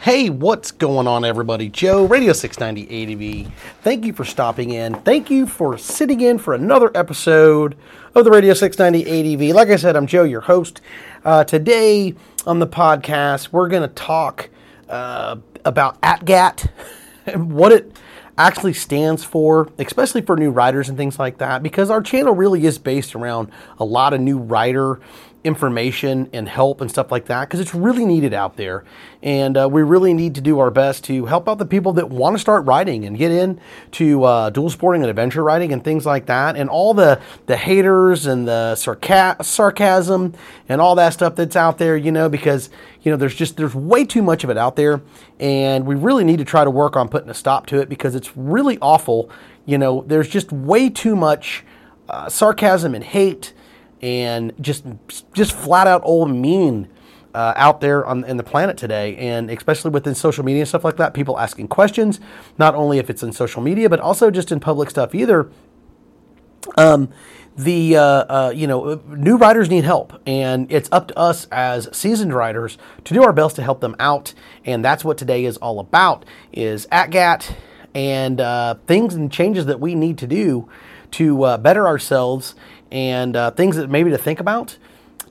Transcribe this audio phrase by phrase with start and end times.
[0.00, 1.68] Hey, what's going on, everybody?
[1.68, 3.52] Joe, Radio 690 ADV.
[3.82, 4.94] Thank you for stopping in.
[4.94, 7.76] Thank you for sitting in for another episode
[8.14, 9.54] of the Radio 690 ADV.
[9.54, 10.80] Like I said, I'm Joe, your host.
[11.22, 12.14] Uh, today
[12.46, 14.48] on the podcast, we're going to talk
[14.88, 15.36] uh,
[15.66, 16.70] about ATGAT
[17.26, 17.94] and what it
[18.38, 22.64] actually stands for, especially for new riders and things like that, because our channel really
[22.64, 24.98] is based around a lot of new rider
[25.42, 28.84] information and help and stuff like that because it's really needed out there.
[29.22, 32.10] And uh, we really need to do our best to help out the people that
[32.10, 36.04] want to start riding and get into uh, dual sporting and adventure riding and things
[36.04, 36.56] like that.
[36.56, 40.34] And all the, the haters and the sarca- sarcasm
[40.68, 42.68] and all that stuff that's out there, you know, because,
[43.02, 45.00] you know, there's just, there's way too much of it out there.
[45.38, 48.14] And we really need to try to work on putting a stop to it because
[48.14, 49.30] it's really awful.
[49.64, 51.64] You know, there's just way too much
[52.10, 53.54] uh, sarcasm and hate
[54.00, 54.84] and just
[55.32, 56.88] just flat out old mean
[57.34, 60.84] uh, out there on in the planet today, and especially within social media and stuff
[60.84, 61.14] like that.
[61.14, 62.20] People asking questions,
[62.58, 65.50] not only if it's in social media, but also just in public stuff either.
[66.76, 67.10] Um,
[67.56, 71.88] the uh, uh, you know new riders need help, and it's up to us as
[71.96, 75.56] seasoned riders to do our best to help them out, and that's what today is
[75.58, 76.24] all about.
[76.52, 77.54] Is at GAT
[77.94, 80.68] and uh, things and changes that we need to do
[81.12, 82.54] to uh, better ourselves
[82.90, 84.76] and uh, things that maybe to think about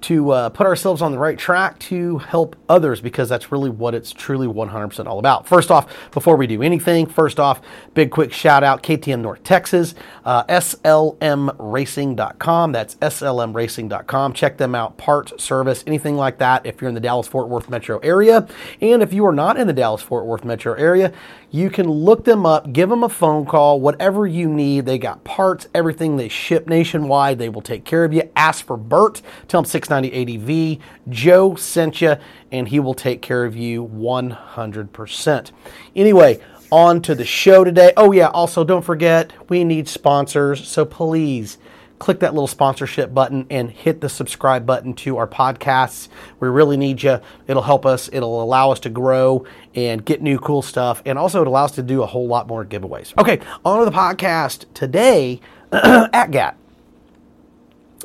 [0.02, 3.96] to uh, put ourselves on the right track to help others because that's really what
[3.96, 5.48] it's truly 100% all about.
[5.48, 7.62] First off, before we do anything, first off,
[7.94, 12.72] big quick shout out KTM North Texas, uh, SLMRacing.com.
[12.72, 14.34] That's SLMRacing.com.
[14.34, 17.70] Check them out, parts, service, anything like that if you're in the Dallas Fort Worth
[17.70, 18.48] metro area.
[18.82, 21.14] And if you are not in the Dallas Fort Worth metro area,
[21.52, 24.86] you can look them up, give them a phone call, whatever you need.
[24.86, 26.16] They got parts, everything.
[26.16, 27.40] They ship nationwide.
[27.40, 28.30] They will take care of you.
[28.36, 29.22] Ask for Bert.
[29.48, 30.82] Tell him 690 ADV.
[31.10, 32.16] Joe sent you,
[32.52, 35.52] and he will take care of you 100%.
[35.96, 36.40] Anyway,
[36.72, 37.92] on to the show today.
[37.98, 40.68] Oh, yeah, also don't forget, we need sponsors.
[40.68, 41.58] So please
[41.98, 46.08] click that little sponsorship button and hit the subscribe button to our podcasts.
[46.40, 47.20] We really need you.
[47.48, 49.46] It'll help us, it'll allow us to grow
[49.76, 52.48] and get new cool stuff, and also it allows us to do a whole lot
[52.48, 53.18] more giveaways.
[53.18, 55.42] Okay, on to the podcast today
[55.74, 56.56] at GAT.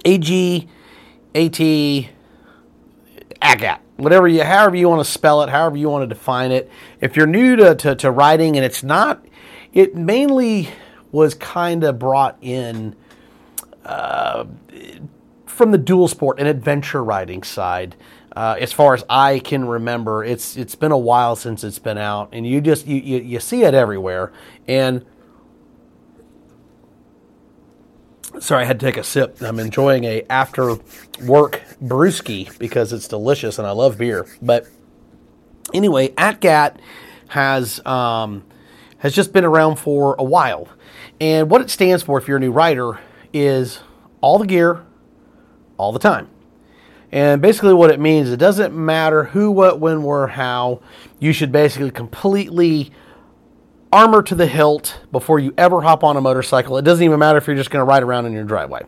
[0.04, 0.68] AG,
[1.34, 1.60] AT,
[3.42, 3.80] ATGAT.
[3.96, 6.70] Whatever you, however you want to spell it, however you want to define it.
[7.00, 9.24] If you're new to, to, to riding and it's not,
[9.72, 10.70] it mainly
[11.12, 12.96] was kind of brought in
[13.84, 14.46] uh,
[15.46, 17.94] from the dual sport and adventure riding side.
[18.34, 21.98] Uh, as far as I can remember, it's it's been a while since it's been
[21.98, 24.32] out, and you just you, you, you see it everywhere.
[24.66, 25.04] And
[28.40, 29.40] sorry, I had to take a sip.
[29.40, 30.76] I'm enjoying a after
[31.22, 34.26] work brewski because it's delicious and I love beer.
[34.42, 34.66] But
[35.72, 36.78] anyway, ATGAT
[37.28, 38.44] has um,
[38.98, 40.68] has just been around for a while,
[41.20, 43.00] and what it stands for, if you're a new rider,
[43.32, 43.80] is
[44.20, 44.84] all the gear,
[45.76, 46.28] all the time.
[47.12, 50.80] And basically, what it means, it doesn't matter who, what, when, where, how.
[51.20, 52.90] You should basically completely
[53.94, 56.76] armor to the hilt before you ever hop on a motorcycle.
[56.76, 58.82] It doesn't even matter if you're just going to ride around in your driveway.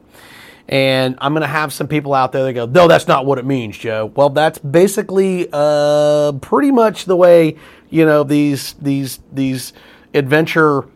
[0.69, 3.38] And I'm going to have some people out there that go, no, that's not what
[3.38, 4.06] it means, Joe.
[4.17, 7.56] Well, that's basically uh, pretty much the way
[7.88, 9.73] you know these these these
[10.12, 10.88] adventure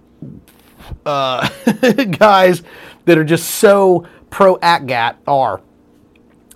[1.06, 1.48] uh,
[2.18, 2.64] guys
[3.04, 5.60] that are just so pro ATGAT are.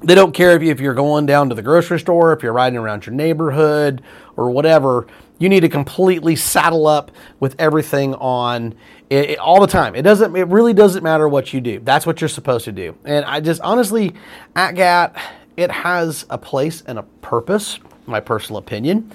[0.03, 2.53] They don't care if, you, if you're going down to the grocery store, if you're
[2.53, 4.03] riding around your neighborhood
[4.37, 5.06] or whatever.
[5.39, 7.11] You need to completely saddle up
[7.41, 8.75] with everything on
[9.11, 9.95] it, it, all the time.
[9.95, 10.35] It doesn't.
[10.37, 11.81] It really doesn't matter what you do.
[11.81, 12.97] That's what you're supposed to do.
[13.05, 14.15] And I just honestly,
[14.55, 15.17] at GAT,
[15.57, 17.79] it has a place and a purpose.
[18.07, 19.11] My personal opinion.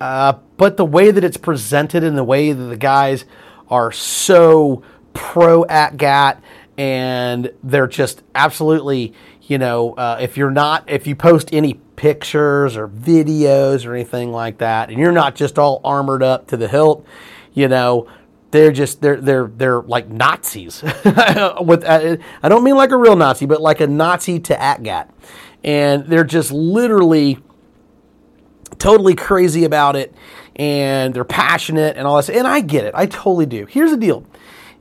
[0.00, 3.24] Uh, but the way that it's presented and the way that the guys
[3.68, 4.82] are so
[5.12, 6.42] pro at GAT
[6.76, 12.76] and they're just absolutely, you know, uh, if you're not, if you post any pictures
[12.76, 16.68] or videos or anything like that, and you're not just all armored up to the
[16.68, 17.06] hilt,
[17.52, 18.08] you know,
[18.54, 20.82] they're just they're they're they're like Nazis.
[21.62, 25.08] With uh, I don't mean like a real Nazi, but like a Nazi to ATGAT,
[25.64, 27.38] and they're just literally
[28.78, 30.14] totally crazy about it,
[30.54, 32.28] and they're passionate and all this.
[32.28, 33.66] And I get it, I totally do.
[33.66, 34.24] Here's the deal.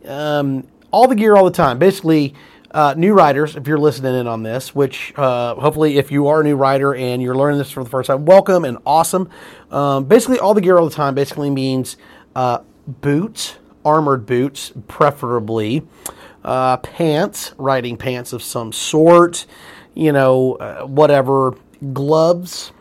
[0.06, 1.80] Um, all the gear all the time.
[1.80, 2.36] Basically,
[2.74, 6.42] uh, new riders, if you're listening in on this, which uh, hopefully, if you are
[6.42, 9.30] a new rider and you're learning this for the first time, welcome and awesome.
[9.70, 11.98] Um, basically, all the gear all the time basically means
[12.36, 15.88] uh, boots, armored boots, preferably,
[16.44, 19.46] uh, pants, riding pants of some sort,
[19.94, 21.56] you know, uh, whatever,
[21.94, 22.72] gloves,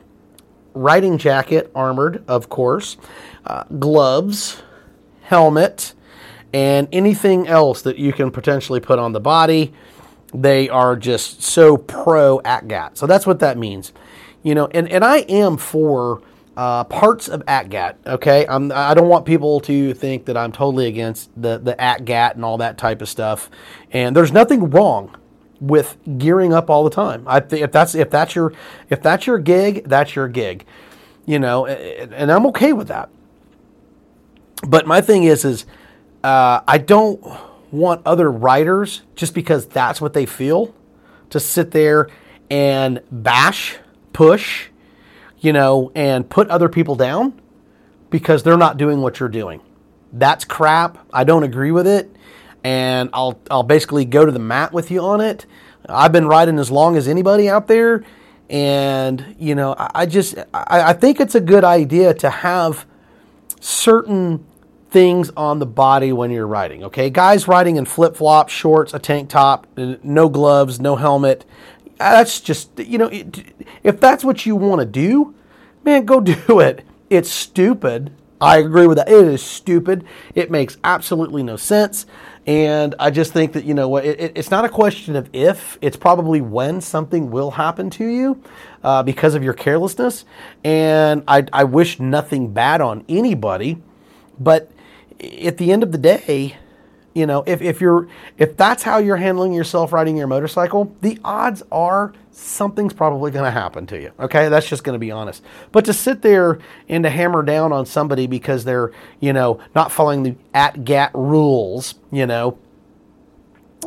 [0.73, 2.97] riding jacket, armored, of course,
[3.47, 4.63] uh, gloves,
[5.23, 5.93] helmet
[6.52, 9.73] and anything else that you can potentially put on the body.
[10.35, 12.97] They are just so pro ATGAT.
[12.97, 13.92] So that's what that means.
[14.42, 16.23] You know, and, and I am for
[16.56, 17.97] uh, parts of ATGAT.
[18.06, 22.35] Okay, I'm, I don't want people to think that I'm totally against the the ATGAT
[22.35, 23.50] and all that type of stuff.
[23.90, 25.16] And there's nothing wrong
[25.61, 27.25] with gearing up all the time.
[27.26, 28.52] I think if that's if that's your
[28.90, 30.66] if that's your gig, that's your gig.
[31.25, 33.09] You know, and I'm okay with that.
[34.66, 35.66] But my thing is is
[36.23, 37.23] uh, I don't
[37.73, 40.75] want other riders just because that's what they feel
[41.31, 42.09] to sit there
[42.50, 43.79] and bash,
[44.12, 44.69] push,
[45.41, 47.41] you know, and put other people down
[48.11, 49.61] because they're not doing what you're doing.
[50.12, 50.99] That's crap.
[51.12, 52.14] I don't agree with it,
[52.62, 55.47] and I'll I'll basically go to the mat with you on it.
[55.88, 58.05] I've been riding as long as anybody out there,
[58.50, 62.85] and you know, I, I just I, I think it's a good idea to have
[63.61, 64.45] certain
[64.93, 66.85] things on the body when you're riding.
[66.85, 71.45] Okay, guys riding in flip flops, shorts, a tank top, no gloves, no helmet.
[71.99, 73.11] That's just you know,
[73.83, 75.35] if that's what you want to do,
[75.83, 76.85] man, go do it.
[77.11, 78.13] It's stupid.
[78.41, 79.09] I agree with that.
[79.09, 80.05] It is stupid.
[80.35, 82.07] It makes absolutely no sense.
[82.45, 85.79] And I just think that, you know what, it, it's not a question of if,
[85.81, 88.43] it's probably when something will happen to you
[88.83, 90.25] uh, because of your carelessness.
[90.65, 93.81] And I, I wish nothing bad on anybody.
[94.41, 94.72] But
[95.23, 96.57] at the end of the day,
[97.14, 101.19] you know, if, if you're if that's how you're handling yourself riding your motorcycle, the
[101.25, 104.12] odds are something's probably going to happen to you.
[104.19, 105.43] Okay, that's just going to be honest.
[105.73, 109.93] But to sit there and to hammer down on somebody because they're you know not
[109.93, 112.59] following the ATGATT rules, you know,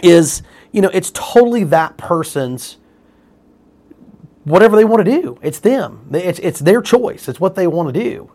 [0.04, 2.78] is you know it's totally that person's
[4.44, 5.40] whatever they want to do.
[5.42, 6.08] It's them.
[6.14, 7.28] It's it's their choice.
[7.28, 8.32] It's what they want to do.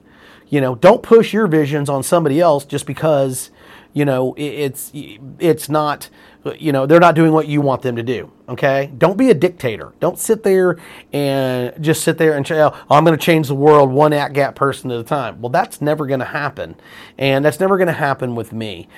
[0.50, 3.50] You know, don't push your visions on somebody else just because
[3.92, 4.92] you know it's
[5.40, 6.11] it's not
[6.59, 8.92] you know they're not doing what you want them to do okay?
[8.99, 9.92] Don't be a dictator.
[10.00, 10.76] Don't sit there
[11.12, 14.54] and just sit there and say oh, i'm going to change the world one ATGATT
[14.54, 15.40] person at a time.
[15.40, 16.76] Well that's never going to happen
[17.16, 18.88] and that's never going to happen with me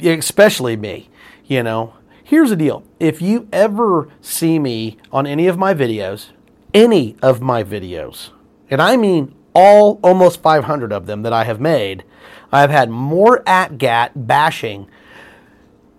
[0.00, 1.10] especially me
[1.46, 1.94] you know?
[2.26, 2.82] Here's the deal.
[2.98, 6.30] If you ever see me on any of my videos
[6.74, 8.30] any of my videos
[8.68, 12.04] and i mean all almost 500 of them that i have made
[12.54, 14.88] I've had more at GAT bashing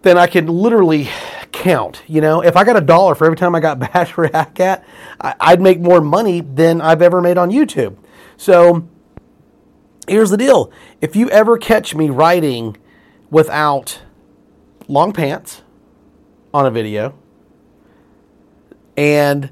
[0.04, 1.10] than I can literally
[1.52, 2.02] count.
[2.08, 4.54] You know, if I got a dollar for every time I got bashed for at
[4.56, 4.86] GAT,
[5.20, 7.98] I'd make more money than I've ever made on YouTube.
[8.38, 8.88] So
[10.08, 10.72] here's the deal
[11.02, 12.78] if you ever catch me riding
[13.30, 14.02] without
[14.88, 15.62] long pants
[16.54, 17.18] on a video
[18.96, 19.50] and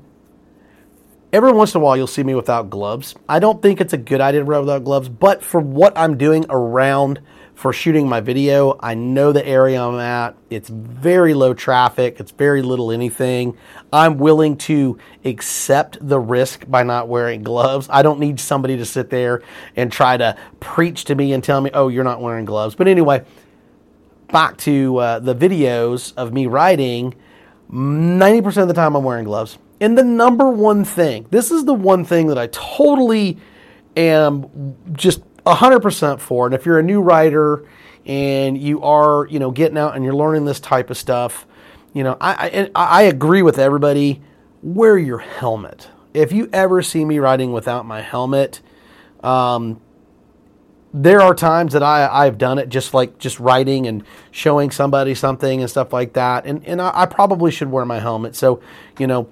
[1.34, 3.16] Every once in a while, you'll see me without gloves.
[3.28, 6.16] I don't think it's a good idea to ride without gloves, but for what I'm
[6.16, 7.22] doing around
[7.56, 10.36] for shooting my video, I know the area I'm at.
[10.52, 13.58] It's very low traffic, it's very little anything.
[13.92, 17.88] I'm willing to accept the risk by not wearing gloves.
[17.90, 19.42] I don't need somebody to sit there
[19.76, 22.76] and try to preach to me and tell me, oh, you're not wearing gloves.
[22.76, 23.26] But anyway,
[24.28, 27.16] back to uh, the videos of me riding.
[27.72, 29.58] 90% of the time, I'm wearing gloves.
[29.84, 33.38] And the number one thing, this is the one thing that I totally
[33.98, 36.46] am just 100% for.
[36.46, 37.68] And if you're a new rider
[38.06, 41.46] and you are, you know, getting out and you're learning this type of stuff,
[41.92, 44.22] you know, I, I, I agree with everybody.
[44.62, 45.90] Wear your helmet.
[46.14, 48.62] If you ever see me riding without my helmet,
[49.22, 49.82] um,
[50.94, 55.14] there are times that I, I've done it just like just riding and showing somebody
[55.14, 56.46] something and stuff like that.
[56.46, 58.38] And, and I, I probably should wear my helmet.
[58.38, 58.62] So,
[58.98, 59.28] you know,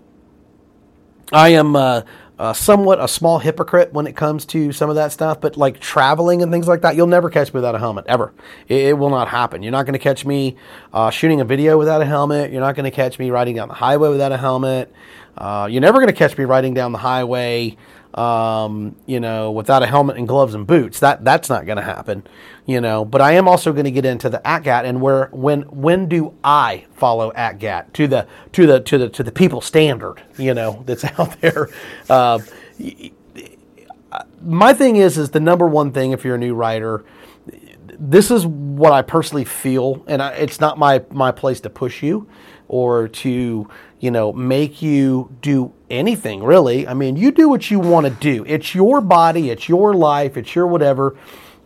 [1.32, 2.02] I am uh,
[2.38, 5.80] uh, somewhat a small hypocrite when it comes to some of that stuff, but like
[5.80, 8.34] traveling and things like that, you'll never catch me without a helmet ever.
[8.68, 9.64] It, it will not happen.
[9.64, 10.58] You're not going to catch me
[10.92, 12.52] uh, shooting a video without a helmet.
[12.52, 14.92] You're not going to catch me riding down the highway without a helmet.
[15.38, 17.78] Uh, you're never going to catch me riding down the highway
[18.14, 21.00] um, you know, without a helmet and gloves and boots.
[21.00, 22.24] That that's not going to happen,
[22.66, 23.06] you know.
[23.06, 26.34] But I am also going to get into the ATGATT and where when when do
[26.44, 30.84] I follow ATGATT to the to the to the to the people standard, you know,
[30.86, 31.70] that's out there.
[32.10, 32.40] Uh,
[34.44, 37.06] my thing is is the number one thing if you're a new rider.
[38.04, 42.02] This is what I personally feel, and I, it's not my my place to push
[42.02, 42.28] you
[42.68, 43.68] or to
[44.02, 46.86] you know make you do anything really.
[46.86, 48.44] I mean, you do what you want to do.
[48.46, 51.16] It's your body, it's your life, it's your whatever.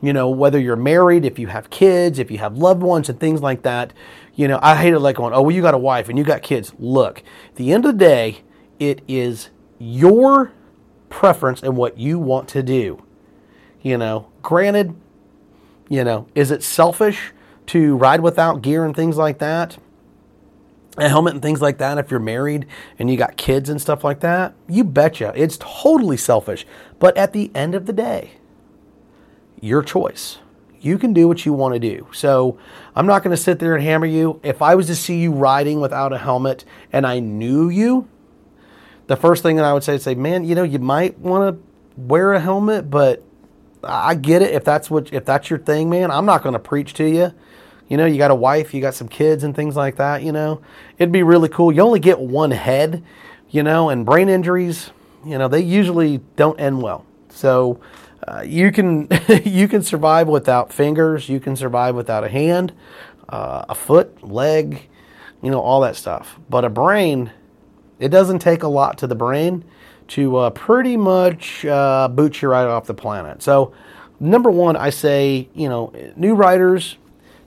[0.02, 3.20] You know, whether you're married, if you have kids, if you have loved ones and
[3.20, 3.94] things like that.
[4.36, 6.24] You know, I hate it like going, oh, well, you got a wife and you
[6.24, 6.74] got kids.
[6.78, 7.24] Look,
[7.56, 8.44] the end of the day,
[8.78, 9.50] it is
[9.80, 10.52] your
[11.10, 13.02] preference and what you want to do.
[13.82, 14.94] You know, granted,
[15.88, 17.32] you know, is it selfish
[17.68, 19.78] to ride without gear and things like that?
[20.98, 22.66] A helmet and things like that if you're married
[22.98, 26.66] and you got kids and stuff like that you betcha it's totally selfish.
[27.00, 28.32] But at the end of the day
[29.62, 30.40] your choice.
[30.80, 32.08] You can do what you want to do.
[32.14, 32.58] So
[32.96, 34.40] i'm not going to sit there and hammer you.
[34.44, 38.08] If i was to see you riding without a helmet and i knew you
[39.08, 41.56] the first thing that i would say is say man you know you might want
[41.56, 43.24] to wear a helmet but
[43.84, 46.12] i get it if that's what if that's your thing man.
[46.12, 47.34] I'm not going to preach to you
[47.88, 50.32] you know, you got a wife, you got some kids and things like that, you
[50.32, 50.62] know.
[50.98, 51.72] It'd be really cool.
[51.72, 53.04] You only get one head,
[53.50, 54.92] you know, and brain injuries,
[55.26, 57.06] you know, they usually don't end well.
[57.30, 57.80] So
[58.28, 59.08] uh, you can
[59.44, 62.74] you can survive without fingers, you can survive without a hand,
[63.30, 64.90] uh, a foot, leg,
[65.42, 66.40] you know, all that stuff.
[66.50, 67.32] But a brain,
[68.00, 69.64] It doesn't take a lot to the brain
[70.10, 73.42] to uh, pretty much uh, boot you right off the planet.
[73.42, 73.74] So,
[74.20, 76.98] number one, I say, you know, new riders,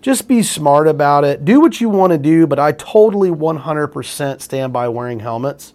[0.00, 1.44] just be smart about it.
[1.44, 5.74] Do what you want to do, but I totally 100% stand by wearing helmets.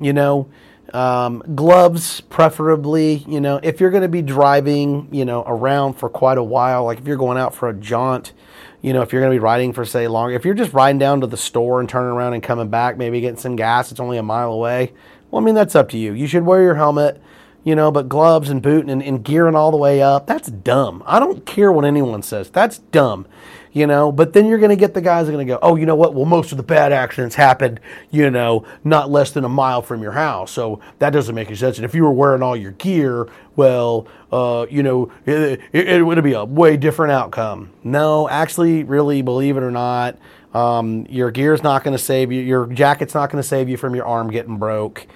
[0.00, 0.48] You know,
[0.94, 3.24] um, gloves, preferably.
[3.28, 6.84] You know, if you're going to be driving, you know, around for quite a while,
[6.84, 8.32] like if you're going out for a jaunt,
[8.80, 10.98] you know, if you're going to be riding for say longer, if you're just riding
[10.98, 14.00] down to the store and turning around and coming back, maybe getting some gas, it's
[14.00, 14.92] only a mile away.
[15.30, 16.12] Well, I mean, that's up to you.
[16.12, 17.20] You should wear your helmet,
[17.68, 21.02] you know, but gloves and boot and, and gearing all the way up, that's dumb.
[21.04, 22.48] I don't care what anyone says.
[22.48, 23.26] That's dumb
[23.74, 24.10] you know.
[24.10, 25.94] But then you're going to get the guys are going to go, oh, you know
[25.94, 26.14] what?
[26.14, 27.78] Well, most of the bad accidents happened,
[28.10, 30.50] you know, not less than a mile from your house.
[30.50, 31.76] So that doesn't make any sense.
[31.76, 36.02] And if you were wearing all your gear, well, uh, you know, it, it, it
[36.02, 37.70] would be a way different outcome.
[37.84, 40.18] No, actually, really, believe it or not,
[40.54, 42.40] um, your gear's not going to save you.
[42.40, 45.06] Your jacket's not going to save you from your arm getting broke.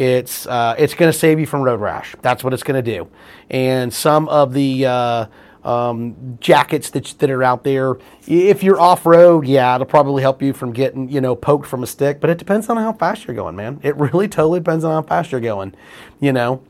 [0.00, 2.16] It's uh, it's going to save you from road rash.
[2.22, 3.10] That's what it's going to do.
[3.50, 5.26] And some of the uh,
[5.62, 7.98] um, jackets that, that are out there.
[8.26, 11.82] If you're off road, yeah, it'll probably help you from getting, you know, poked from
[11.82, 13.78] a stick, but it depends on how fast you're going, man.
[13.82, 15.74] It really totally depends on how fast you're going,
[16.18, 16.62] you know.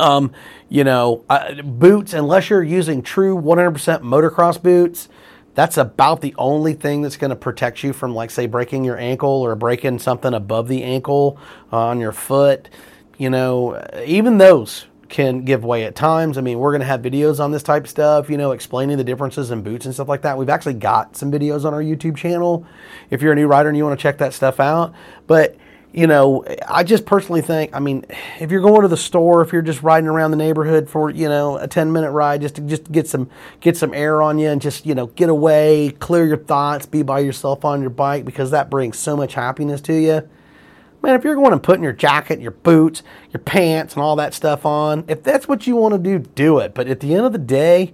[0.00, 0.32] Um,
[0.70, 5.10] you know, uh, boots, unless you're using true 100% motocross boots,
[5.54, 8.98] that's about the only thing that's going to protect you from, like, say, breaking your
[8.98, 11.38] ankle or breaking something above the ankle
[11.72, 12.70] uh, on your foot.
[13.18, 16.38] You know, even those can give way at times.
[16.38, 18.96] I mean, we're going to have videos on this type of stuff, you know, explaining
[18.96, 20.38] the differences in boots and stuff like that.
[20.38, 22.66] We've actually got some videos on our YouTube channel
[23.10, 24.94] if you're a new rider and you want to check that stuff out.
[25.26, 25.56] But,
[25.92, 28.04] you know, I just personally think, I mean,
[28.40, 31.28] if you're going to the store, if you're just riding around the neighborhood for, you
[31.28, 33.28] know, a 10 minute ride just to just get some
[33.60, 37.02] get some air on you and just, you know, get away, clear your thoughts, be
[37.02, 40.28] by yourself on your bike because that brings so much happiness to you
[41.02, 44.34] Man, if you're going and putting your jacket, your boots, your pants, and all that
[44.34, 46.74] stuff on, if that's what you want to do, do it.
[46.74, 47.92] But at the end of the day,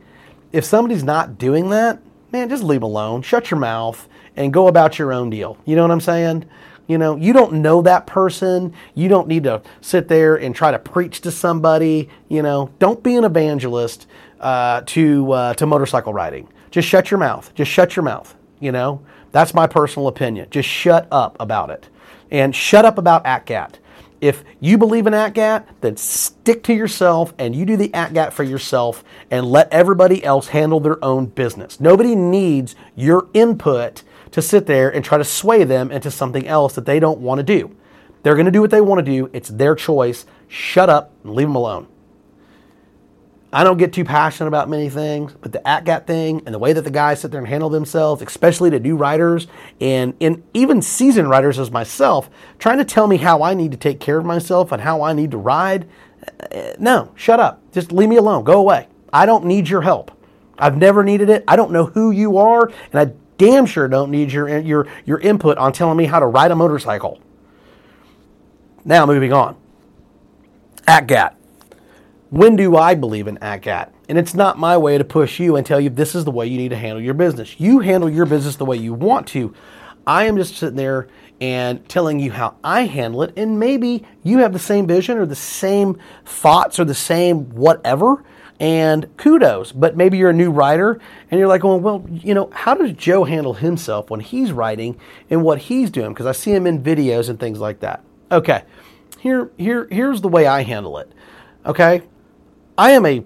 [0.53, 2.01] if somebody's not doing that,
[2.33, 3.23] man, just leave alone.
[3.23, 5.57] Shut your mouth and go about your own deal.
[5.64, 6.44] You know what I'm saying?
[6.88, 8.72] You know, you don't know that person.
[8.94, 12.09] You don't need to sit there and try to preach to somebody.
[12.29, 14.07] You know, don't be an evangelist
[14.40, 16.48] uh, to uh, to motorcycle riding.
[16.70, 17.55] Just shut your mouth.
[17.55, 18.35] Just shut your mouth.
[18.59, 20.48] You know, that's my personal opinion.
[20.51, 21.88] Just shut up about it
[22.31, 23.74] and shut up about ATGAT.
[24.20, 28.42] If you believe in ATGAT, then stick to yourself and you do the ATGAT for
[28.42, 31.79] yourself and let everybody else handle their own business.
[31.79, 36.75] Nobody needs your input to sit there and try to sway them into something else
[36.75, 37.75] that they don't want to do.
[38.23, 39.31] They're going to do what they want to do.
[39.33, 40.27] It's their choice.
[40.49, 41.87] Shut up and leave them alone.
[43.51, 46.75] I don't get too passionate about many things, but the ATGAT thing and the way
[46.75, 49.47] that the guys sit there and handle themselves, especially to new riders
[49.81, 53.79] and, and even seasoned riders as myself, trying to tell me how I need to
[53.79, 55.88] take care of myself and how I need to ride.
[56.53, 57.62] Uh, no, shut up.
[57.73, 58.45] Just leave me alone.
[58.45, 58.87] Go away.
[59.14, 60.11] I don't need your help.
[60.59, 61.45] I've never needed it.
[61.49, 65.18] I don't know who you are, and I damn sure don't need your, your, your
[65.20, 67.20] input on telling me how to ride a motorcycle.
[68.85, 69.57] Now, moving on.
[70.87, 71.35] ATGAT.
[72.31, 73.92] When do I believe in ATGAT?
[74.09, 76.46] And it's not my way to push you and tell you this is the way
[76.46, 77.59] you need to handle your business.
[77.61, 79.55] You handle your business the way you want to.
[80.07, 81.09] I am just sitting there
[81.40, 85.27] and telling you how I handle it, and maybe you have the same vision or
[85.27, 88.24] the same thoughts or the same whatever.
[88.61, 92.51] And kudos, but maybe you're a new rider and you're like, well, well, you know,
[92.53, 94.99] how does Joe handle himself when he's riding
[95.31, 96.09] and what he's doing?
[96.09, 98.03] Because I see him in videos and things like that.
[98.33, 98.64] Okay,
[99.21, 101.12] here, here, here's the way I handle it.
[101.64, 102.03] Okay,
[102.77, 103.25] I am a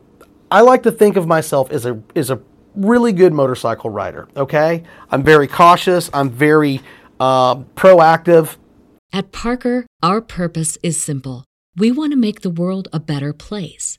[0.51, 2.41] I like to think of myself as a as a
[2.75, 4.29] really good motorcycle rider.
[4.37, 6.11] Okay, I'm very cautious.
[6.13, 6.83] I'm very
[7.19, 8.57] uh, proactive.
[9.15, 11.45] At Parker, our purpose is simple.
[11.77, 13.99] We want to make the world a better place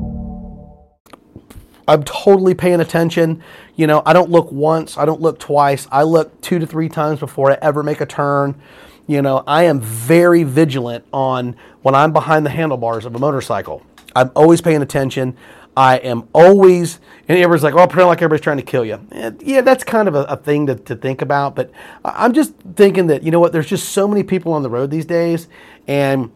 [1.87, 3.43] I'm totally paying attention.
[3.75, 5.87] You know, I don't look once, I don't look twice.
[5.91, 8.59] I look two to three times before I ever make a turn.
[9.07, 13.85] You know, I am very vigilant on when I'm behind the handlebars of a motorcycle.
[14.15, 15.35] I'm always paying attention.
[15.75, 19.05] I am always, and everybody's like, oh, well, pretend like everybody's trying to kill you.
[19.11, 21.55] Eh, yeah, that's kind of a, a thing to, to think about.
[21.55, 21.71] But
[22.03, 24.91] I'm just thinking that, you know what, there's just so many people on the road
[24.91, 25.47] these days,
[25.87, 26.31] and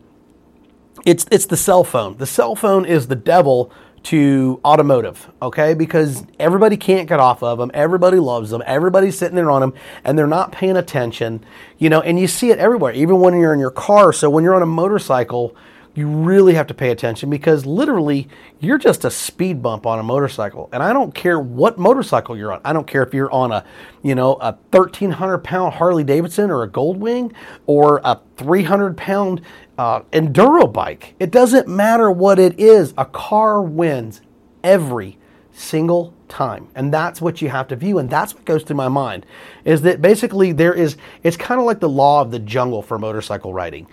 [1.06, 2.18] it's, it's the cell phone.
[2.18, 3.72] The cell phone is the devil
[4.06, 5.74] to automotive, okay?
[5.74, 7.72] Because everybody can't get off of them.
[7.74, 8.62] Everybody loves them.
[8.66, 11.44] Everybody's sitting there on them and they're not paying attention,
[11.80, 14.14] you know, and you see it everywhere, even when you're in your car.
[14.14, 15.56] So when you're on a motorcycle,
[15.96, 18.28] you really have to pay attention because literally
[18.60, 20.70] you're just a speed bump on a motorcycle.
[20.72, 22.62] And I don't care what motorcycle you're on.
[22.64, 23.66] I don't care if you're on a,
[24.04, 27.34] you know, a 1300 pound Harley Davidson or a Goldwing
[27.66, 29.42] or a 300 pound
[29.78, 31.16] uh, enduro bike.
[31.20, 32.94] It doesn't matter what it is.
[32.98, 34.22] A car wins
[34.64, 35.18] every
[35.52, 36.68] single time.
[36.76, 37.98] And that's what you have to view.
[37.98, 39.26] And that's what goes through my mind
[39.64, 42.98] is that basically there is, it's kind of like the law of the jungle for
[42.98, 43.88] motorcycle riding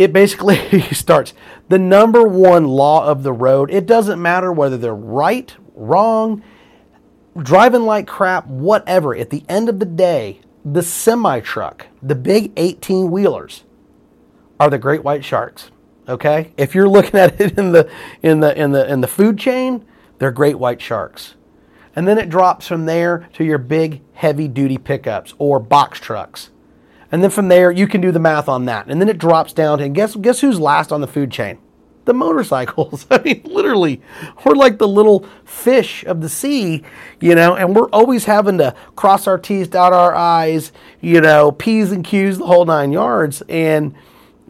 [0.00, 1.34] it basically starts
[1.68, 3.70] the number one law of the road.
[3.70, 6.42] It doesn't matter whether they're right, wrong,
[7.36, 9.14] driving like crap, whatever.
[9.14, 13.64] At the end of the day, the semi truck, the big 18 wheelers,
[14.60, 15.70] are the great white sharks.
[16.08, 16.52] Okay?
[16.56, 17.90] If you're looking at it in the
[18.22, 19.84] in the in the in the food chain,
[20.18, 21.34] they're great white sharks.
[21.96, 26.50] And then it drops from there to your big heavy duty pickups or box trucks.
[27.10, 28.86] And then from there, you can do the math on that.
[28.86, 31.58] And then it drops down to, and guess, guess who's last on the food chain?
[32.04, 33.06] The motorcycles.
[33.10, 34.00] I mean, literally,
[34.44, 36.84] we're like the little fish of the sea,
[37.20, 40.70] you know, and we're always having to cross our T's, dot our I's,
[41.00, 43.42] you know, P's and Q's, the whole nine yards.
[43.48, 43.96] And,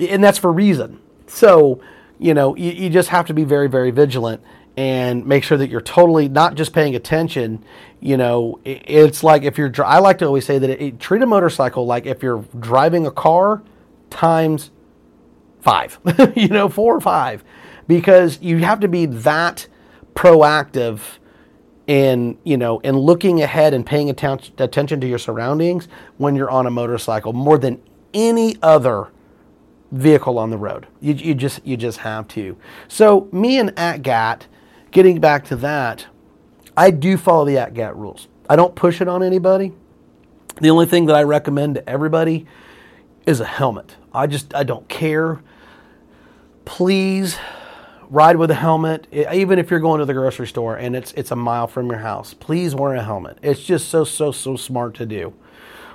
[0.00, 1.00] and that's for reason.
[1.26, 1.80] So,
[2.18, 4.42] you know, you, you just have to be very, very vigilant
[4.76, 7.64] and make sure that you're totally not just paying attention.
[8.00, 11.22] You know, it's like if you're, I like to always say that it, it, treat
[11.22, 13.62] a motorcycle like if you're driving a car
[14.08, 14.70] times
[15.60, 15.98] five,
[16.36, 17.44] you know, four or five,
[17.86, 19.66] because you have to be that
[20.14, 21.00] proactive
[21.86, 26.50] in, you know, in looking ahead and paying attention, attention to your surroundings when you're
[26.50, 27.82] on a motorcycle more than
[28.14, 29.08] any other
[29.90, 30.87] vehicle on the road.
[31.00, 32.57] You, you just you just have to.
[32.88, 34.42] So me and ATGAT
[34.90, 36.07] getting back to that,
[36.76, 38.29] I do follow the ATGAT rules.
[38.48, 39.72] I don't push it on anybody.
[40.61, 42.46] The only thing that I recommend to everybody
[43.26, 43.96] is a helmet.
[44.12, 45.40] I just I don't care.
[46.64, 47.38] Please
[48.09, 49.07] ride with a helmet.
[49.12, 52.00] Even if you're going to the grocery store and it's it's a mile from your
[52.00, 53.38] house, please wear a helmet.
[53.42, 55.33] It's just so so so smart to do.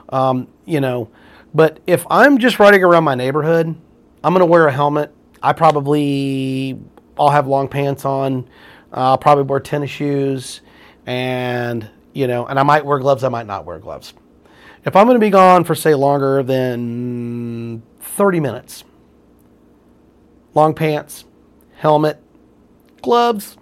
[0.09, 1.09] Um, you know,
[1.53, 3.75] but if I'm just riding around my neighborhood,
[4.25, 5.13] I'm gonna wear a helmet.
[5.43, 6.79] I probably
[7.15, 8.49] I'll have long pants on.
[8.91, 10.61] Uh, I'll probably wear tennis shoes,
[11.05, 13.23] and you know, and I might wear gloves.
[13.23, 14.15] I might not wear gloves.
[14.83, 18.83] If I'm going to be gone for say longer than 30 minutes,
[20.55, 21.25] long pants,
[21.75, 22.19] helmet,
[23.03, 23.57] gloves,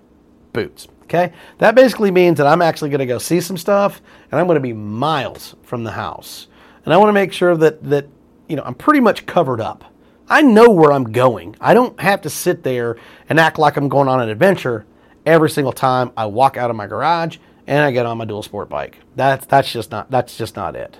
[0.54, 0.88] boots.
[1.04, 4.48] Okay, that basically means that I'm actually going to go see some stuff, and I'm
[4.48, 6.48] going to be miles from the house,
[6.86, 8.08] and I want to make sure that that
[8.48, 9.93] you know I'm pretty much covered up.
[10.34, 11.56] I know where I'm going.
[11.62, 12.98] I don't have to sit there
[13.30, 14.84] and act like I'm going on an adventure
[15.28, 18.42] every single time I walk out of my garage and I get on my dual
[18.42, 18.98] sport bike.
[19.16, 20.98] That's that's just not that's just not it.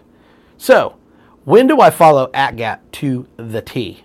[0.60, 0.98] So,
[1.46, 4.04] when do I follow at ATGAT to the T?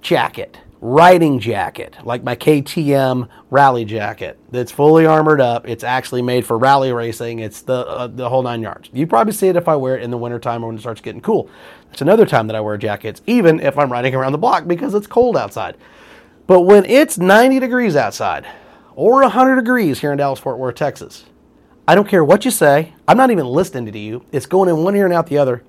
[0.00, 5.66] Jacket, riding jacket, like my KTM rally jacket that's fully armored up.
[5.68, 7.38] It's actually made for rally racing.
[7.38, 8.90] It's the uh, the whole nine yards.
[8.92, 11.00] You probably see it if I wear it in the wintertime or when it starts
[11.00, 11.48] getting cool.
[11.92, 14.92] It's another time that I wear jackets, even if I'm riding around the block because
[14.94, 15.76] it's cold outside.
[16.48, 18.44] But when it's 90 degrees outside,
[18.96, 21.24] or 100 degrees here in Dallas Fort Worth, Texas.
[21.86, 22.94] I don't care what you say.
[23.08, 24.24] I'm not even listening to you.
[24.32, 25.62] It's going in one ear and out the other.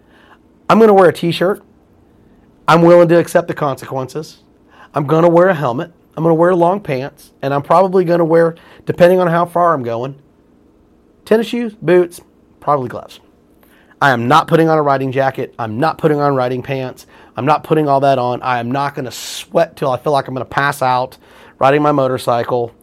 [0.70, 1.64] I'm going to wear a t shirt.
[2.68, 4.43] I'm willing to accept the consequences.
[4.94, 5.92] I'm going to wear a helmet.
[6.16, 7.34] I'm going to wear long pants.
[7.42, 10.22] And I'm probably going to wear, depending on how far I'm going,
[11.26, 12.22] tennis shoes, boots,
[12.60, 13.20] probably gloves.
[14.02, 15.56] I am not putting on a riding jacket.
[15.58, 17.08] I'm not putting on riding pants.
[17.38, 18.42] I'm not putting all that on.
[18.42, 21.18] I am not going to sweat till I feel like I'm going to pass out
[21.58, 22.76] riding my motorcycle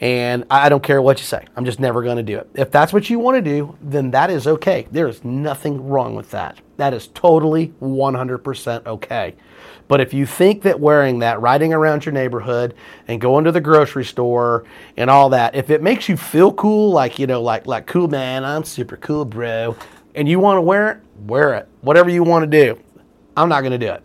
[0.00, 1.44] and I don't care what you say.
[1.56, 2.48] I'm just never going to do it.
[2.54, 4.86] If that's what you want to do, then that is okay.
[4.92, 6.58] There is nothing wrong with that.
[6.76, 9.34] That is totally 100% okay.
[9.88, 12.74] But if you think that wearing that, riding around your neighborhood
[13.08, 14.64] and going to the grocery store
[14.96, 18.06] and all that, if it makes you feel cool, like, you know, like, like cool
[18.06, 19.76] man, I'm super cool, bro,
[20.14, 21.68] and you want to wear it, wear it.
[21.80, 22.80] Whatever you want to do.
[23.36, 24.02] I'm not going to do it.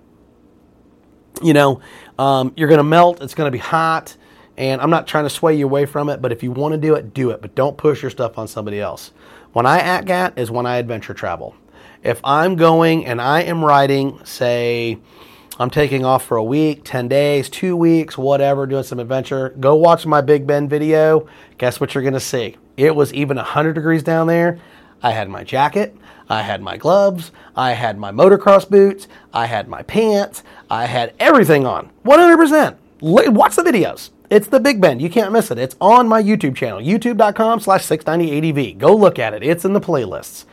[1.44, 1.82] You know,
[2.18, 3.22] um, you're going to melt.
[3.22, 4.16] It's going to be hot
[4.58, 6.78] And I'm not trying to sway you away from it, but if you want to
[6.78, 7.42] do it, do it.
[7.42, 9.12] But don't push your stuff on somebody else.
[9.54, 11.56] When I ATGAT is when I adventure travel.
[12.04, 15.00] If I'm going and I am riding, say,
[15.60, 19.76] I'm taking off for a week, 10 days, two weeks, whatever, doing some adventure, go
[19.76, 21.28] watch my Big Bend video.
[21.58, 22.58] Guess what you're going to see?
[22.76, 24.60] It was even 100 degrees down there.
[25.02, 25.96] I had my jacket,
[26.30, 31.14] I had my gloves, I had my motocross boots, I had my pants, I had
[31.20, 31.92] everything on.
[32.06, 32.78] 100%.
[33.02, 34.10] Watch the videos.
[34.34, 35.00] It's the Big Bend.
[35.00, 35.60] You can't miss it.
[35.60, 38.80] It's on my YouTube channel, youtube.com slash 690ADV.
[38.80, 39.44] Go look at it.
[39.44, 40.46] It's in the playlists.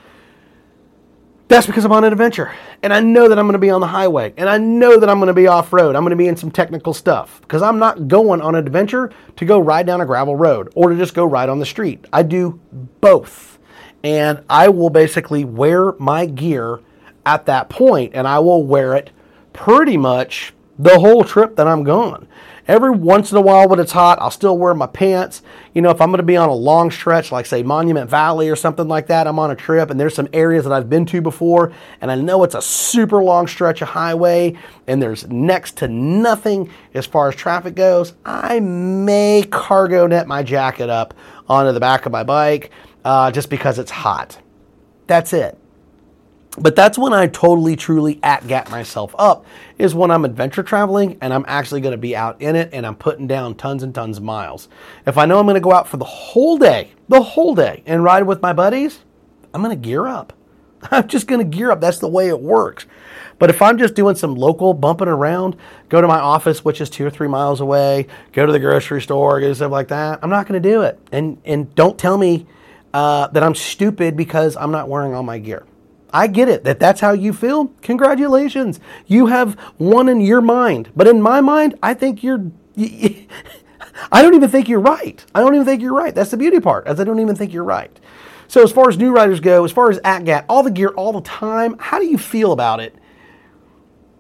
[1.49, 2.53] That's because I'm on an adventure.
[2.83, 4.35] And I know that I'm going to be on the highway.
[4.37, 5.97] And I know that I'm going to be off road.
[5.97, 7.41] I'm going to be in some technical stuff.
[7.41, 10.91] Because I'm not going on an adventure to go ride down a gravel road or
[10.91, 12.05] to just go ride on the street.
[12.13, 12.61] I do
[13.01, 13.59] both.
[14.05, 16.81] And I will basically wear my gear
[17.25, 19.11] at that point and I will wear it
[19.55, 22.29] pretty much the whole trip that I'm gone.
[22.71, 25.43] Every once in a while when it's hot, I'll still wear my pants.
[25.75, 28.49] You know, if I'm going to be on a long stretch, like say Monument Valley
[28.49, 31.05] or something like that, I'm on a trip and there's some areas that I've been
[31.07, 34.57] to before and I know it's a super long stretch of highway
[34.87, 40.45] and there's next to nothing as far as traffic goes, I may cargo net my
[40.45, 41.13] jacket up
[41.49, 42.71] onto the back of my bike
[43.05, 44.39] uh, just because it's hot.
[45.09, 45.60] That's it.
[46.59, 49.47] But that's when I totally, truly ATGAT myself up,
[49.79, 52.85] is when I'm adventure traveling and I'm actually going to be out in it and
[52.85, 54.69] I'm putting down tons and tons of miles.
[55.07, 57.83] If I know I'm going to go out for the whole day, the whole day,
[57.87, 59.01] and ride with my buddies,
[59.55, 60.33] I'm going to gear up.
[60.91, 61.81] I'm just going to gear up.
[61.81, 62.87] That's the way it works.
[63.39, 65.57] But if I'm just doing some local bumping around,
[65.89, 69.01] go to my office, which is two or three miles away, go to the grocery
[69.01, 70.99] store, get stuff like that, I'm not going to do it.
[71.13, 72.47] And and don't tell me
[72.93, 75.65] uh, that I'm stupid because I'm not wearing all my gear.
[76.13, 77.73] I get it that that's how you feel.
[77.83, 78.81] Congratulations.
[79.07, 80.91] You have one in your mind.
[80.97, 82.51] But in my mind, I think you're.
[84.13, 85.25] I don't even think you're right.
[85.35, 86.15] I don't even think you're right.
[86.15, 87.91] That's the beauty part, as I don't even think you're right.
[88.49, 91.13] So, as far as new riders go, as far as ATGAT, all the gear all
[91.13, 92.95] the time, how do you feel about it?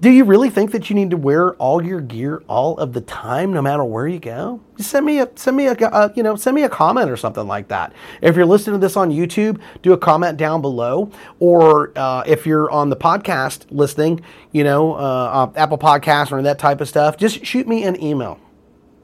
[0.00, 3.02] Do you really think that you need to wear all your gear all of the
[3.02, 4.62] time, no matter where you go?
[4.78, 7.18] Just send me a send me a uh, you know send me a comment or
[7.18, 7.92] something like that.
[8.22, 12.46] If you're listening to this on YouTube, do a comment down below, or uh, if
[12.46, 17.18] you're on the podcast listening, you know uh, Apple Podcast or that type of stuff,
[17.18, 18.40] just shoot me an email.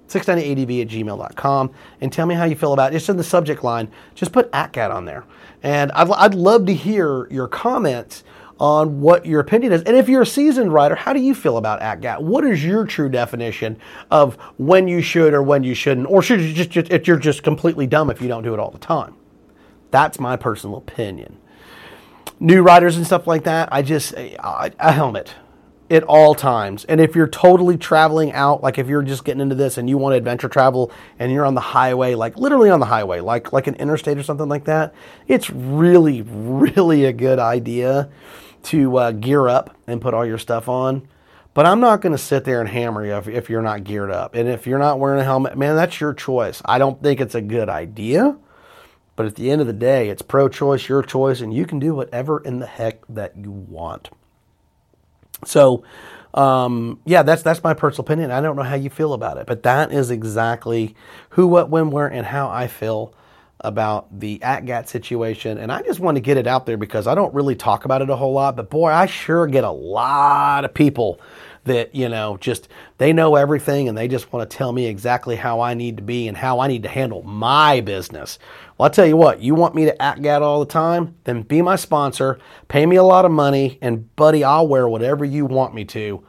[0.09, 2.99] 690adv at gmail.com and tell me how you feel about it.
[2.99, 5.25] Just in the subject line, just put ATGAT on there.
[5.65, 8.23] And I'd, I'd love to hear your comments
[8.59, 9.83] on what your opinion is.
[9.83, 12.23] And if you're a seasoned rider, how do you feel about ATGAT?
[12.23, 13.79] What is your true definition
[14.11, 16.07] of when you should or when you shouldn't?
[16.09, 18.61] Or should you just, just if you're just completely dumb if you don't do it
[18.61, 19.15] all the time?
[19.91, 21.39] That's my personal opinion.
[22.41, 25.35] New riders and stuff like that, I just, a, helmet
[25.91, 26.85] at all times.
[26.85, 29.97] And if you're totally traveling out, like if you're just getting into this and you
[29.99, 33.67] want adventure travel and you're on the highway, like literally on the highway, like like
[33.67, 34.95] an interstate or something like that,
[35.29, 38.11] it's really really a good idea
[38.67, 41.09] to uh, gear up and put all your stuff on.
[41.55, 44.11] But I'm not going to sit there and hammer you if, if you're not geared
[44.11, 44.35] up.
[44.35, 46.61] And if you're not wearing a helmet, man, that's your choice.
[46.67, 48.37] I don't think it's a good idea.
[49.17, 51.79] But at the end of the day, it's pro choice, your choice, and you can
[51.79, 54.11] do whatever in the heck that you want.
[55.47, 55.83] So,
[56.35, 58.31] um, yeah, that's that's my personal opinion.
[58.31, 60.95] I don't know how you feel about it, but that is exactly
[61.31, 63.15] who, what, when, where, and how I feel
[63.61, 65.59] about the ATGAT situation.
[65.59, 68.03] And I just want to get it out there because I don't really talk about
[68.03, 68.57] it a whole lot.
[68.57, 71.21] But boy, I sure get a lot of people
[71.65, 75.37] that, you know, just they know everything and they just want to tell me exactly
[75.37, 78.39] how I need to be and how I need to handle my business.
[78.79, 81.17] Well, I'll tell you what, you want me to ATGAT all the time?
[81.25, 82.39] Then be my sponsor,
[82.69, 86.25] pay me a lot of money, and buddy, I'll wear whatever you want me to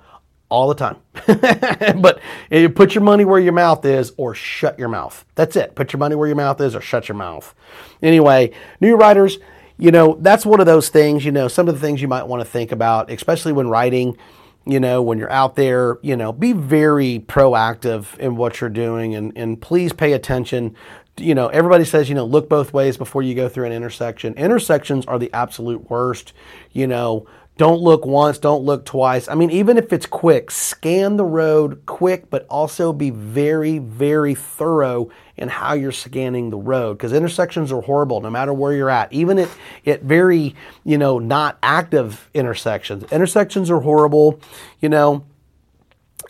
[0.49, 0.97] all the time.
[2.01, 5.25] but you put your money where your mouth is or shut your mouth.
[5.35, 5.75] That's it.
[5.75, 7.53] Put your money where your mouth is or shut your mouth.
[8.01, 9.39] Anyway, new riders,
[9.77, 12.23] you know, that's one of those things, you know, some of the things you might
[12.23, 14.17] want to think about, especially when riding,
[14.65, 19.15] you know, when you're out there, you know, be very proactive in what you're doing
[19.15, 20.75] and, and please pay attention.
[21.17, 24.33] You know, everybody says, you know, look both ways before you go through an intersection.
[24.35, 26.33] Intersections are the absolute worst.
[26.73, 27.27] You know,
[27.57, 29.27] don't look once, don't look twice.
[29.27, 34.35] I mean, even if it's quick, scan the road quick, but also be very, very
[34.35, 38.89] thorough in how you're scanning the road because intersections are horrible no matter where you're
[38.89, 39.11] at.
[39.11, 39.49] Even at,
[39.85, 43.03] at very, you know, not active intersections.
[43.11, 44.39] Intersections are horrible,
[44.79, 45.25] you know,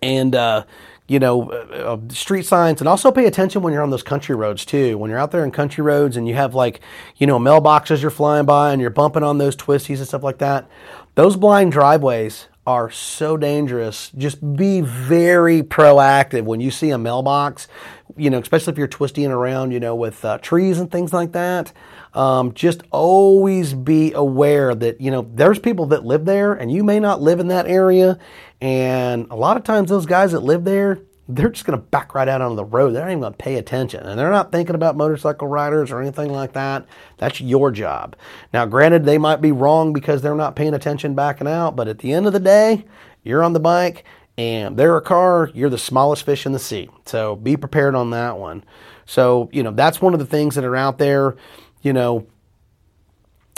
[0.02, 0.64] and, uh,
[1.08, 4.36] you know, uh, uh, street signs, and also pay attention when you're on those country
[4.36, 4.98] roads too.
[4.98, 6.82] When you're out there in country roads and you have like,
[7.16, 10.40] you know, mailboxes you're flying by and you're bumping on those twisties and stuff like
[10.40, 10.68] that.
[11.18, 14.12] Those blind driveways are so dangerous.
[14.16, 17.68] Just be very proactive when you see a mailbox,
[18.16, 21.32] you know, especially if you're twisting around, you know, with uh, trees and things like
[21.32, 21.74] that.
[22.14, 26.84] Um, just always be aware that, you know, there's people that live there and you
[26.84, 28.20] may not live in that area.
[28.62, 31.00] And a lot of times those guys that live there,
[31.30, 32.92] they're just going to back right out onto the road.
[32.92, 34.06] They're not even going to pay attention.
[34.06, 36.86] And they're not thinking about motorcycle riders or anything like that.
[37.18, 38.16] That's your job.
[38.54, 42.00] Now, granted, they might be wrong because they're not paying attention backing out, but at
[42.00, 42.86] the end of the day,
[43.24, 44.06] you're on the bike
[44.38, 46.90] and they're a car, you're the smallest fish in the sea.
[47.06, 48.64] So be prepared on that one.
[49.06, 51.36] So, you know, that's one of the things that are out there,
[51.82, 52.28] you know,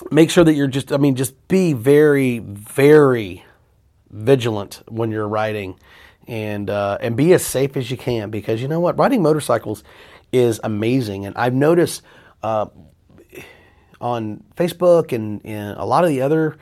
[0.09, 3.43] make sure that you're just, I mean, just be very, very
[4.09, 5.77] vigilant when you're riding
[6.29, 8.97] and uh, and be as safe as you can because you know what?
[8.97, 9.83] Riding motorcycles
[10.31, 11.25] is amazing.
[11.25, 12.03] And I've noticed
[12.43, 12.67] uh,
[13.99, 16.57] on Facebook and, and a lot of the other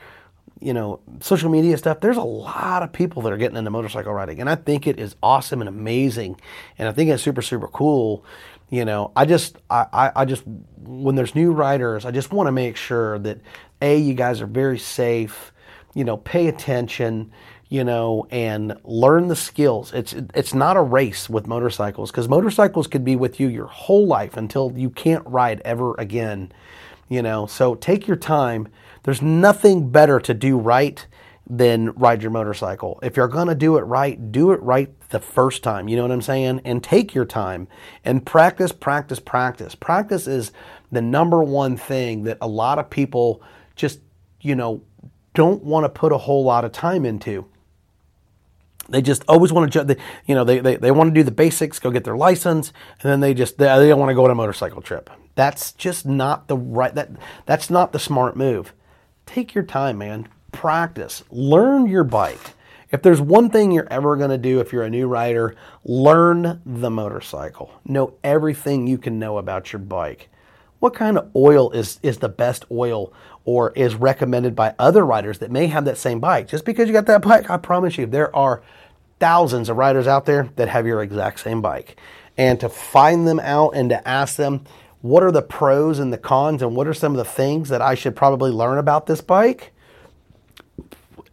[0.60, 4.12] you know social media stuff there's a lot of people that are getting into motorcycle
[4.12, 4.40] riding.
[4.40, 6.40] And I think it is awesome and amazing.
[6.78, 8.24] And I think it's super super cool.
[8.70, 10.44] You know I just I, I, I just
[10.78, 13.38] when there's new riders I just want to make sure that
[13.82, 15.52] a you guys are very safe.
[15.94, 17.32] You know pay attention
[17.68, 19.92] you know, and learn the skills.
[19.92, 24.06] It's it's not a race with motorcycles because motorcycles could be with you your whole
[24.06, 26.52] life until you can't ride ever again.
[27.08, 28.68] You know, so take your time.
[29.04, 31.04] There's nothing better to do right
[31.48, 32.98] than ride your motorcycle.
[33.02, 35.88] If you're going to do it right, do it right the first time.
[35.88, 36.60] You know what I'm saying?
[36.64, 37.68] And take your time
[38.04, 39.74] and practice, practice, practice.
[39.74, 40.52] Practice is
[40.92, 43.42] the number one thing that a lot of people
[43.76, 44.00] just,
[44.42, 44.82] you know,
[45.32, 47.46] don't want to put a whole lot of time into.
[48.88, 49.96] They just always want to,
[50.26, 52.72] you know, they, they, they want to do the basics, go get their license,
[53.02, 55.10] and then they just, they, they don't want to go on a motorcycle trip.
[55.34, 57.10] That's just not the right, that,
[57.46, 58.72] that's not the smart move.
[59.26, 60.28] Take your time, man.
[60.52, 61.22] Practice.
[61.30, 62.54] Learn your bike.
[62.90, 66.62] If there's one thing you're ever going to do if you're a new rider, learn
[66.64, 67.70] the motorcycle.
[67.84, 70.30] Know everything you can know about your bike.
[70.78, 73.12] What kind of oil is, is the best oil
[73.48, 76.46] or is recommended by other riders that may have that same bike?
[76.46, 78.62] Just because you got that bike, I promise you, there are
[79.20, 81.98] thousands of riders out there that have your exact same bike.
[82.36, 84.66] And to find them out and to ask them,
[85.00, 87.80] what are the pros and the cons, and what are some of the things that
[87.80, 89.72] I should probably learn about this bike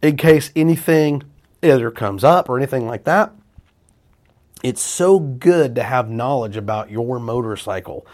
[0.00, 1.22] in case anything
[1.62, 3.30] either comes up or anything like that.
[4.62, 8.06] It's so good to have knowledge about your motorcycle.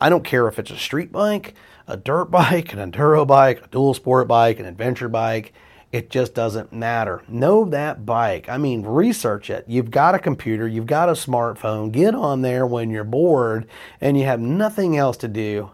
[0.00, 1.54] I don't care if it's a street bike,
[1.88, 5.52] a dirt bike, an enduro bike, a dual sport bike, an adventure bike.
[5.90, 7.22] It just doesn't matter.
[7.28, 8.46] Know that bike.
[8.50, 9.64] I mean, research it.
[9.66, 11.90] You've got a computer, you've got a smartphone.
[11.90, 13.66] Get on there when you're bored
[14.00, 15.70] and you have nothing else to do.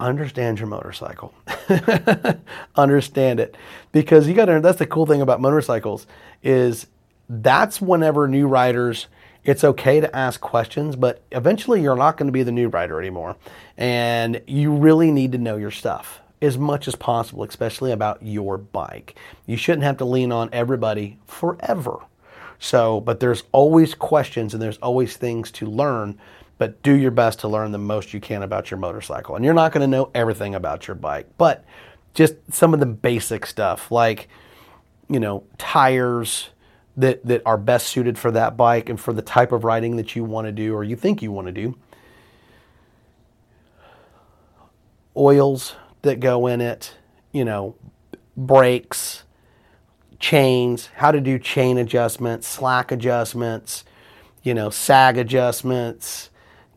[0.00, 1.34] Understand your motorcycle.
[2.76, 3.54] Understand it.
[3.92, 6.06] Because you got to that's the cool thing about motorcycles
[6.42, 6.86] is
[7.28, 9.08] that's whenever new riders
[9.48, 13.00] it's okay to ask questions, but eventually you're not going to be the new rider
[13.00, 13.34] anymore.
[13.78, 18.58] And you really need to know your stuff as much as possible, especially about your
[18.58, 19.16] bike.
[19.46, 21.96] You shouldn't have to lean on everybody forever.
[22.58, 26.18] So, but there's always questions and there's always things to learn,
[26.58, 29.34] but do your best to learn the most you can about your motorcycle.
[29.34, 31.64] And you're not going to know everything about your bike, but
[32.12, 34.28] just some of the basic stuff like,
[35.08, 36.50] you know, tires
[36.98, 40.14] that, that are best suited for that bike and for the type of riding that
[40.16, 41.78] you want to do or you think you want to do.
[45.16, 46.96] Oils, that go in it,
[47.32, 47.74] you know,
[48.36, 49.24] brakes,
[50.18, 53.84] chains, how to do chain adjustments, slack adjustments,
[54.42, 56.30] you know, sag adjustments,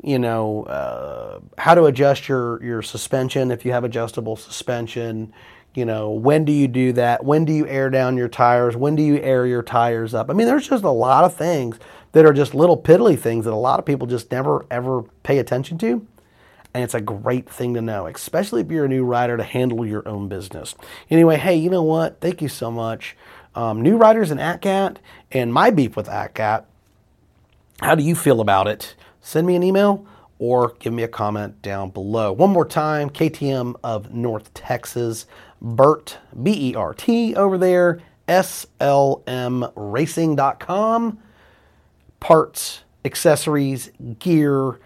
[0.03, 5.33] you know, uh, how to adjust your, your suspension if you have adjustable suspension,
[5.73, 7.23] you know, when do you do that?
[7.23, 8.75] When do you air down your tires?
[8.75, 10.29] When do you air your tires up?
[10.29, 11.79] I mean, there's just a lot of things
[12.11, 15.39] that are just little piddly things that a lot of people just never ever pay
[15.39, 16.05] attention to
[16.73, 19.85] and it's a great thing to know, especially if you're a new rider to handle
[19.85, 20.75] your own business.
[21.09, 22.21] Anyway, hey, you know what?
[22.21, 23.17] Thank you so much.
[23.55, 24.97] Um, new riders in ATGATT
[25.31, 26.63] and my beef with ATGATT.
[27.81, 28.95] How do you feel about it?
[29.19, 30.05] Send me an email
[30.39, 32.31] or give me a comment down below.
[32.31, 35.25] One more time, KTM of North Texas,
[35.61, 41.19] Bert, B E R T over there, SLMRacing.com.
[42.19, 43.89] Parts, accessories,
[44.19, 44.79] gear,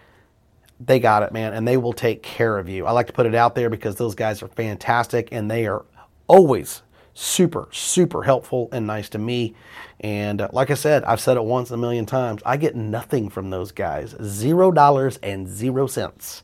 [0.79, 2.85] they got it, man, and they will take care of you.
[2.85, 5.85] I like to put it out there because those guys are fantastic and they are
[6.27, 6.81] always
[7.13, 9.55] super, super helpful and nice to me.
[10.01, 12.41] And uh, like I said, I've said it once a million times.
[12.45, 16.43] I get nothing from those guys zero dollars and zero cents.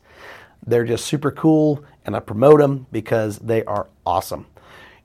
[0.66, 4.46] They're just super cool, and I promote them because they are awesome.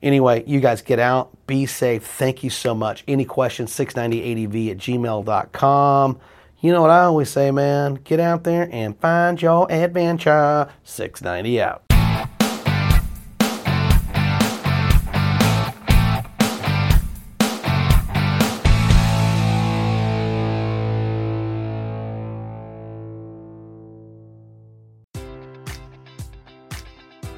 [0.02, 2.06] Anyway, you guys get out, be safe.
[2.06, 3.02] Thank you so much.
[3.08, 6.20] Any questions, 690adv at gmail.com.
[6.60, 7.94] You know what I always say, man?
[7.94, 10.68] Get out there and find your adventure.
[10.84, 11.87] 690 out.